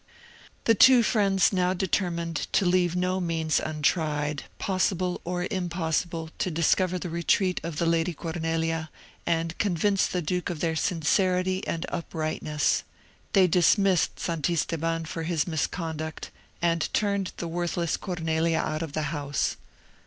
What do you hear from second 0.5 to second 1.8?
The two friends now